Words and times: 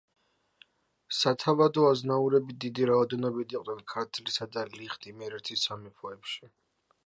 სათავადო 1.17 1.83
აზნაურები 1.89 2.57
დიდი 2.65 2.89
რაოდენობით 2.91 3.55
იყვნენ 3.59 3.85
ქართლისა 3.95 4.51
და 4.57 4.67
ლიხთ-იმერეთის 4.75 5.71
სამეფოებში. 5.71 6.55